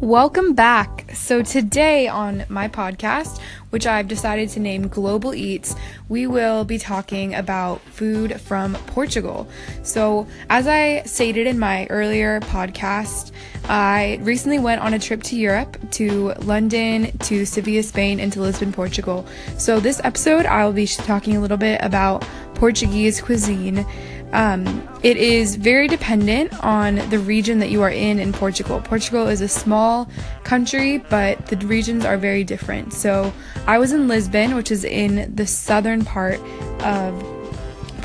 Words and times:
Welcome 0.00 0.52
back. 0.52 1.10
So, 1.14 1.40
today 1.40 2.06
on 2.06 2.44
my 2.50 2.68
podcast, 2.68 3.40
which 3.70 3.86
I've 3.86 4.08
decided 4.08 4.50
to 4.50 4.60
name 4.60 4.88
Global 4.88 5.34
Eats, 5.34 5.74
we 6.10 6.26
will 6.26 6.66
be 6.66 6.76
talking 6.76 7.34
about 7.34 7.80
food 7.80 8.38
from 8.38 8.74
Portugal. 8.88 9.48
So, 9.82 10.26
as 10.50 10.66
I 10.66 11.00
stated 11.04 11.46
in 11.46 11.58
my 11.58 11.86
earlier 11.88 12.40
podcast, 12.40 13.32
I 13.70 14.18
recently 14.20 14.58
went 14.58 14.82
on 14.82 14.92
a 14.92 14.98
trip 14.98 15.22
to 15.24 15.36
Europe, 15.36 15.78
to 15.92 16.34
London, 16.42 17.16
to 17.20 17.46
Sevilla, 17.46 17.82
Spain, 17.82 18.20
and 18.20 18.30
to 18.34 18.42
Lisbon, 18.42 18.74
Portugal. 18.74 19.26
So, 19.56 19.80
this 19.80 20.02
episode, 20.04 20.44
I 20.44 20.66
will 20.66 20.74
be 20.74 20.86
talking 20.86 21.38
a 21.38 21.40
little 21.40 21.56
bit 21.56 21.80
about 21.82 22.22
Portuguese 22.54 23.22
cuisine 23.22 23.86
um, 24.32 24.88
it 25.02 25.16
is 25.16 25.56
very 25.56 25.88
dependent 25.88 26.52
on 26.64 26.96
the 27.10 27.18
region 27.18 27.58
that 27.60 27.70
you 27.70 27.82
are 27.82 27.90
in 27.90 28.18
in 28.18 28.32
Portugal. 28.32 28.80
Portugal 28.80 29.28
is 29.28 29.40
a 29.40 29.48
small 29.48 30.08
country, 30.44 30.98
but 30.98 31.46
the 31.46 31.56
regions 31.66 32.04
are 32.04 32.16
very 32.16 32.44
different. 32.44 32.92
So 32.92 33.32
I 33.66 33.78
was 33.78 33.92
in 33.92 34.08
Lisbon, 34.08 34.54
which 34.54 34.70
is 34.70 34.84
in 34.84 35.34
the 35.34 35.46
southern 35.46 36.04
part 36.04 36.40
of 36.80 37.35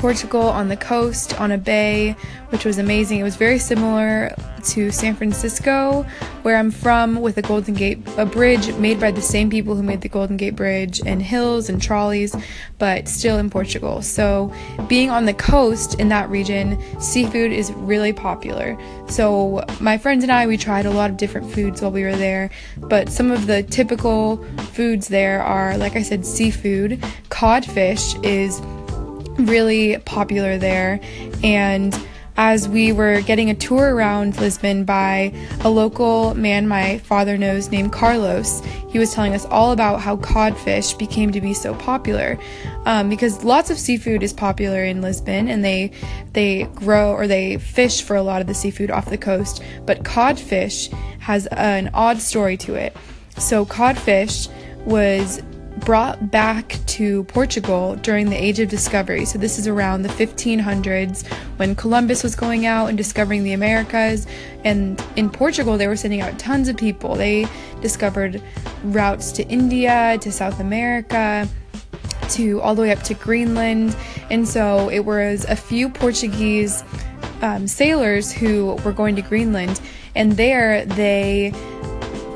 Portugal 0.02 0.48
on 0.48 0.66
the 0.66 0.76
coast 0.76 1.40
on 1.40 1.52
a 1.52 1.56
bay, 1.56 2.16
which 2.48 2.64
was 2.64 2.78
amazing. 2.78 3.20
It 3.20 3.22
was 3.22 3.36
very 3.36 3.60
similar 3.60 4.34
to 4.64 4.90
San 4.90 5.14
Francisco, 5.14 6.02
where 6.42 6.56
I'm 6.56 6.72
from, 6.72 7.20
with 7.20 7.36
the 7.36 7.42
Golden 7.42 7.74
Gate, 7.74 8.00
a 8.16 8.26
bridge 8.26 8.74
made 8.74 8.98
by 8.98 9.12
the 9.12 9.22
same 9.22 9.48
people 9.48 9.76
who 9.76 9.82
made 9.84 10.00
the 10.00 10.08
Golden 10.08 10.36
Gate 10.36 10.56
Bridge, 10.56 11.00
and 11.06 11.22
hills 11.22 11.68
and 11.68 11.80
trolleys, 11.80 12.34
but 12.78 13.06
still 13.06 13.38
in 13.38 13.48
Portugal. 13.48 14.02
So, 14.02 14.52
being 14.88 15.08
on 15.08 15.24
the 15.24 15.34
coast 15.34 16.00
in 16.00 16.08
that 16.08 16.28
region, 16.28 16.82
seafood 17.00 17.52
is 17.52 17.70
really 17.74 18.12
popular. 18.12 18.76
So, 19.08 19.64
my 19.80 19.98
friends 19.98 20.24
and 20.24 20.32
I, 20.32 20.48
we 20.48 20.56
tried 20.56 20.84
a 20.84 20.90
lot 20.90 21.10
of 21.10 21.16
different 21.16 21.52
foods 21.52 21.80
while 21.80 21.92
we 21.92 22.02
were 22.02 22.16
there, 22.16 22.50
but 22.76 23.08
some 23.08 23.30
of 23.30 23.46
the 23.46 23.62
typical 23.62 24.44
foods 24.72 25.06
there 25.06 25.44
are, 25.44 25.78
like 25.78 25.94
I 25.94 26.02
said, 26.02 26.26
seafood. 26.26 27.00
Codfish 27.28 28.16
is 28.24 28.60
really 29.38 29.98
popular 29.98 30.58
there. 30.58 31.00
And 31.42 31.94
as 32.36 32.66
we 32.66 32.92
were 32.92 33.20
getting 33.20 33.50
a 33.50 33.54
tour 33.54 33.94
around 33.94 34.38
Lisbon 34.40 34.84
by 34.84 35.34
a 35.60 35.70
local 35.70 36.34
man 36.34 36.66
my 36.66 36.98
father 36.98 37.36
knows 37.36 37.70
named 37.70 37.92
Carlos, 37.92 38.62
he 38.88 38.98
was 38.98 39.12
telling 39.12 39.34
us 39.34 39.44
all 39.46 39.72
about 39.72 40.00
how 40.00 40.16
codfish 40.16 40.94
became 40.94 41.30
to 41.32 41.40
be 41.40 41.52
so 41.52 41.74
popular. 41.74 42.38
Um, 42.86 43.10
because 43.10 43.44
lots 43.44 43.70
of 43.70 43.78
seafood 43.78 44.22
is 44.22 44.32
popular 44.32 44.82
in 44.82 45.02
Lisbon, 45.02 45.48
and 45.48 45.64
they 45.64 45.92
they 46.32 46.64
grow 46.74 47.12
or 47.12 47.26
they 47.26 47.58
fish 47.58 48.02
for 48.02 48.16
a 48.16 48.22
lot 48.22 48.40
of 48.40 48.46
the 48.46 48.54
seafood 48.54 48.90
off 48.90 49.10
the 49.10 49.18
coast. 49.18 49.62
But 49.84 50.04
codfish 50.04 50.88
has 51.20 51.46
an 51.48 51.90
odd 51.92 52.18
story 52.18 52.56
to 52.58 52.74
it. 52.74 52.96
So 53.38 53.64
codfish 53.64 54.48
was 54.86 55.42
brought 55.84 56.30
back 56.30 56.78
to 56.86 57.24
Portugal 57.24 57.96
during 57.96 58.30
the 58.30 58.36
Age 58.36 58.60
of 58.60 58.68
Discovery. 58.68 59.24
So, 59.24 59.38
this 59.38 59.58
is 59.58 59.66
around 59.66 60.02
the 60.02 60.08
1500s 60.10 61.26
when 61.56 61.74
Columbus 61.74 62.22
was 62.22 62.36
going 62.36 62.66
out 62.66 62.86
and 62.86 62.96
discovering 62.96 63.44
the 63.44 63.52
Americas. 63.52 64.26
And 64.64 65.02
in 65.16 65.28
Portugal, 65.30 65.76
they 65.76 65.88
were 65.88 65.96
sending 65.96 66.20
out 66.20 66.38
tons 66.38 66.68
of 66.68 66.76
people. 66.76 67.14
They 67.14 67.46
discovered 67.80 68.42
routes 68.84 69.32
to 69.32 69.42
India, 69.48 70.18
to 70.20 70.30
South 70.30 70.60
America, 70.60 71.48
to 72.30 72.60
all 72.60 72.74
the 72.74 72.82
way 72.82 72.92
up 72.92 73.02
to 73.04 73.14
Greenland. 73.14 73.96
And 74.30 74.46
so, 74.46 74.88
it 74.88 75.00
was 75.00 75.44
a 75.46 75.56
few 75.56 75.88
Portuguese 75.88 76.84
um, 77.42 77.66
sailors 77.66 78.32
who 78.32 78.74
were 78.84 78.92
going 78.92 79.16
to 79.16 79.22
Greenland, 79.22 79.80
and 80.14 80.32
there 80.32 80.86
they 80.86 81.52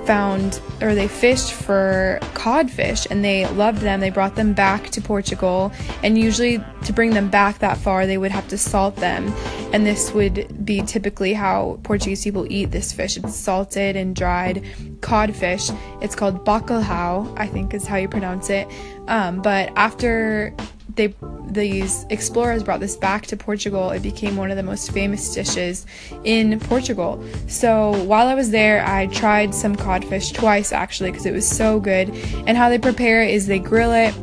found 0.07 0.61
or 0.81 0.95
they 0.95 1.09
fished 1.09 1.53
for 1.53 2.19
codfish 2.35 3.07
and 3.11 3.25
they 3.25 3.47
loved 3.49 3.79
them. 3.79 4.01
They 4.01 4.11
brought 4.11 4.37
them 4.37 4.53
back 4.53 4.91
to 4.91 5.01
Portugal, 5.01 5.73
and 6.03 6.17
usually 6.17 6.63
to 6.85 6.93
bring 6.93 7.11
them 7.11 7.29
back 7.29 7.59
that 7.59 7.77
far, 7.77 8.07
they 8.07 8.19
would 8.19 8.31
have 8.31 8.47
to 8.49 8.59
salt 8.59 8.97
them. 8.97 9.33
And 9.73 9.85
this 9.85 10.13
would 10.13 10.65
be 10.65 10.83
typically 10.83 11.35
how 11.35 11.81
Portuguese 11.83 12.23
people 12.23 12.47
eat 12.51 12.71
this 12.71 12.93
fish. 12.93 13.17
It's 13.17 13.35
salted 13.35 13.97
and 13.97 14.15
dried 14.15 14.65
codfish. 15.01 15.71
It's 16.01 16.15
called 16.15 16.45
bacalhau, 16.45 17.35
I 17.37 17.47
think 17.47 17.75
is 17.75 17.87
how 17.87 17.97
you 17.97 18.09
pronounce 18.09 18.49
it. 18.51 18.69
Um, 19.09 19.43
but 19.43 19.73
after 19.77 20.55
they 20.97 21.15
these 21.49 22.05
explorers 22.11 22.63
brought 22.63 22.81
this 22.81 22.97
back 22.97 23.27
to 23.27 23.37
Portugal. 23.37 23.91
It 23.91 24.03
became 24.03 24.37
one 24.37 24.51
of 24.51 24.57
the 24.57 24.63
most 24.63 24.93
famous 24.93 25.33
dishes 25.35 25.87
in 26.25 26.59
Portugal. 26.61 27.25
So 27.47 28.03
while 28.05 28.27
I 28.27 28.35
was 28.35 28.51
there, 28.51 28.85
I 28.85 29.07
tried 29.07 29.55
some 29.55 29.77
codfish 29.77 30.33
twice 30.33 30.73
actually 30.73 31.13
because 31.13 31.27
it 31.27 31.33
was 31.33 31.49
so 31.49 31.79
good. 31.81 32.11
And 32.47 32.57
how 32.57 32.69
they 32.69 32.79
prepare 32.79 33.23
it 33.23 33.31
is 33.31 33.47
they 33.47 33.59
grill 33.59 33.93
it 33.93 34.15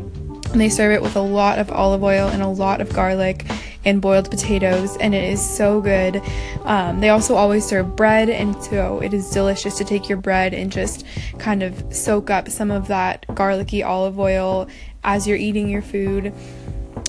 and 0.51 0.62
they 0.62 0.69
serve 0.69 0.91
it 0.91 1.01
with 1.01 1.16
a 1.16 1.22
lot 1.22 1.57
of 1.57 1.72
olive 1.72 2.03
oil 2.03 2.28
and 2.28 2.44
a 2.44 2.47
lot 2.47 2.81
of 2.81 2.94
garlic 2.94 3.45
and 3.85 4.01
boiled 4.01 4.29
potatoes, 4.29 4.95
and 4.97 5.13
it 5.13 5.23
is 5.23 5.41
so 5.41 5.81
good. 5.81 6.22
Um, 6.63 7.01
they 7.01 7.09
also 7.09 7.35
always 7.35 7.66
serve 7.66 7.95
bread, 7.95 8.29
and 8.29 8.62
so 8.63 9.01
it 9.01 9.13
is 9.13 9.29
delicious 9.29 9.78
to 9.78 9.83
take 9.83 10.07
your 10.07 10.17
bread 10.17 10.53
and 10.53 10.72
just 10.72 11.06
kind 11.38 11.63
of 11.63 11.83
soak 11.94 12.29
up 12.29 12.50
some 12.50 12.72
of 12.72 12.88
that 12.88 13.25
garlicky 13.35 13.83
olive 13.83 14.19
oil 14.19 14.67
as 15.03 15.27
you're 15.27 15.37
eating 15.37 15.69
your 15.69 15.81
food. 15.81 16.33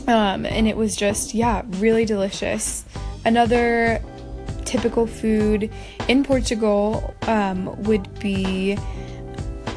Um, 0.07 0.45
and 0.45 0.69
it 0.69 0.77
was 0.77 0.97
just, 0.97 1.35
yeah, 1.35 1.63
really 1.79 2.05
delicious. 2.05 2.85
Another 3.25 4.03
typical 4.65 5.07
food 5.07 5.71
in 6.09 6.25
Portugal 6.25 7.15
um, 7.23 7.83
would 7.85 8.19
be 8.19 8.77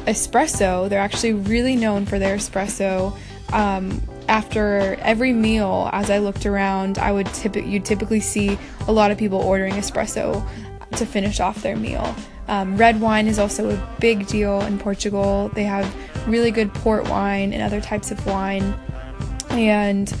espresso. 0.06 0.88
They're 0.88 1.00
actually 1.00 1.34
really 1.34 1.76
known 1.76 2.06
for 2.06 2.18
their 2.18 2.36
espresso. 2.36 3.16
Um, 3.52 4.02
after 4.28 4.96
every 5.00 5.32
meal, 5.32 5.88
as 5.92 6.10
I 6.10 6.18
looked 6.18 6.44
around, 6.44 6.98
I 6.98 7.12
would 7.12 7.26
typ- 7.28 7.66
you 7.66 7.80
typically 7.80 8.20
see 8.20 8.58
a 8.86 8.92
lot 8.92 9.10
of 9.10 9.16
people 9.16 9.40
ordering 9.40 9.74
espresso 9.74 10.46
to 10.96 11.06
finish 11.06 11.40
off 11.40 11.62
their 11.62 11.76
meal. 11.76 12.14
Um, 12.48 12.76
red 12.76 13.00
wine 13.00 13.26
is 13.26 13.38
also 13.38 13.70
a 13.70 13.96
big 14.00 14.26
deal 14.26 14.60
in 14.62 14.78
Portugal. 14.78 15.50
They 15.54 15.64
have 15.64 15.86
really 16.28 16.50
good 16.50 16.72
port 16.74 17.08
wine 17.08 17.52
and 17.52 17.62
other 17.62 17.80
types 17.80 18.10
of 18.10 18.24
wine. 18.26 18.74
And 19.50 20.12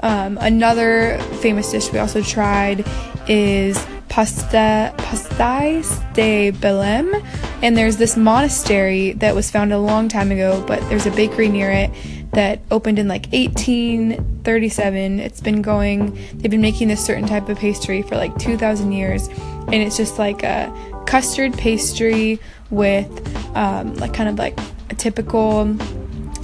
um, 0.00 0.38
another 0.40 1.18
famous 1.40 1.70
dish 1.70 1.90
we 1.90 1.98
also 1.98 2.22
tried 2.22 2.84
is 3.28 3.84
pasta 4.08 4.94
pastéis 4.98 6.00
de 6.14 6.52
Belém, 6.52 7.24
and 7.62 7.76
there's 7.76 7.96
this 7.96 8.16
monastery 8.16 9.12
that 9.14 9.34
was 9.34 9.50
founded 9.50 9.76
a 9.76 9.80
long 9.80 10.08
time 10.08 10.30
ago, 10.30 10.62
but 10.68 10.78
there's 10.88 11.06
a 11.06 11.10
bakery 11.12 11.48
near 11.48 11.70
it 11.70 11.90
that 12.32 12.60
opened 12.70 12.98
in 12.98 13.08
like 13.08 13.26
1837. 13.32 15.20
It's 15.20 15.40
been 15.40 15.62
going. 15.62 16.14
They've 16.34 16.50
been 16.50 16.60
making 16.60 16.88
this 16.88 17.04
certain 17.04 17.26
type 17.26 17.48
of 17.48 17.58
pastry 17.58 18.02
for 18.02 18.16
like 18.16 18.36
2,000 18.38 18.92
years, 18.92 19.26
and 19.28 19.74
it's 19.74 19.96
just 19.96 20.18
like 20.18 20.42
a 20.42 20.72
custard 21.06 21.54
pastry 21.54 22.38
with 22.70 23.08
um, 23.56 23.94
like 23.96 24.14
kind 24.14 24.28
of 24.28 24.38
like 24.38 24.56
a 24.90 24.94
typical 24.94 25.76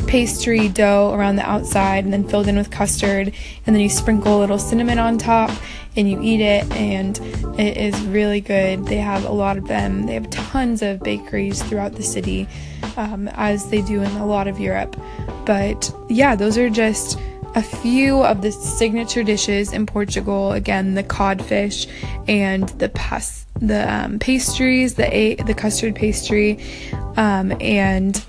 pastry 0.07 0.69
dough 0.69 1.13
around 1.15 1.37
the 1.37 1.49
outside 1.49 2.05
and 2.05 2.13
then 2.13 2.27
filled 2.27 2.49
in 2.49 2.57
with 2.57 2.71
custard 2.71 3.33
and 3.67 3.77
then 3.77 3.81
you 3.81 3.89
sprinkle 3.89 4.39
a 4.39 4.41
little 4.41 4.59
cinnamon 4.59 4.99
on 4.99 5.17
top 5.17 5.51
and 5.97 6.11
you 6.11 6.21
eat 6.23 6.41
it 6.41 6.71
and 6.73 7.19
it 7.59 7.77
is 7.77 8.01
really 8.07 8.41
good. 8.41 8.85
They 8.87 8.97
have 8.97 9.25
a 9.25 9.33
lot 9.33 9.57
of 9.57 9.69
them. 9.69 10.07
They 10.07 10.15
have 10.15 10.29
tons 10.31 10.83
of 10.83 11.01
bakeries 11.01 11.63
throughout 11.63 11.95
the 11.95 12.03
city 12.03 12.49
um, 12.97 13.29
as 13.35 13.71
they 13.71 13.83
do 13.83 14.03
in 14.03 14.11
a 14.13 14.27
lot 14.27 14.49
of 14.49 14.59
europe. 14.59 14.97
But 15.47 15.93
yeah 16.09 16.35
those 16.35 16.59
are 16.59 16.71
just 16.71 17.19
a 17.55 17.63
few 17.63 18.23
of 18.23 18.43
the 18.43 18.53
signature 18.53 19.23
dishes 19.23 19.73
in 19.73 19.87
Portugal. 19.87 20.53
Again, 20.53 20.95
the 20.95 21.03
codfish 21.03 21.87
and 22.29 22.69
the 22.71 22.89
pas- 22.91 23.47
the 23.61 23.93
um, 23.93 24.19
pastries, 24.19 24.95
the 24.95 25.13
a- 25.15 25.35
the 25.35 25.55
custard 25.55 25.95
pastry, 25.95 26.59
um, 27.17 27.53
and 27.61 28.25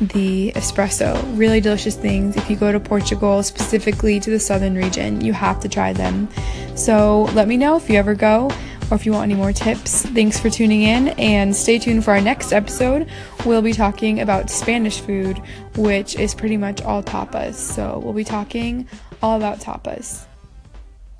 the 0.00 0.52
espresso. 0.54 1.20
Really 1.36 1.60
delicious 1.60 1.96
things. 1.96 2.36
If 2.36 2.48
you 2.48 2.56
go 2.56 2.72
to 2.72 2.80
Portugal, 2.80 3.42
specifically 3.42 4.20
to 4.20 4.30
the 4.30 4.38
southern 4.38 4.74
region, 4.74 5.20
you 5.20 5.32
have 5.32 5.60
to 5.60 5.68
try 5.68 5.92
them. 5.92 6.28
So 6.74 7.22
let 7.34 7.48
me 7.48 7.56
know 7.56 7.76
if 7.76 7.90
you 7.90 7.96
ever 7.96 8.14
go 8.14 8.50
or 8.90 8.94
if 8.94 9.04
you 9.04 9.12
want 9.12 9.24
any 9.24 9.34
more 9.34 9.52
tips. 9.52 10.06
Thanks 10.06 10.38
for 10.38 10.50
tuning 10.50 10.82
in 10.82 11.08
and 11.18 11.54
stay 11.54 11.78
tuned 11.78 12.04
for 12.04 12.12
our 12.12 12.20
next 12.20 12.52
episode. 12.52 13.08
We'll 13.44 13.62
be 13.62 13.72
talking 13.72 14.20
about 14.20 14.50
Spanish 14.50 15.00
food, 15.00 15.38
which 15.76 16.16
is 16.16 16.34
pretty 16.34 16.56
much 16.56 16.82
all 16.82 17.02
tapas. 17.02 17.54
So 17.54 18.00
we'll 18.02 18.14
be 18.14 18.24
talking 18.24 18.88
all 19.22 19.36
about 19.36 19.58
tapas. 19.58 20.27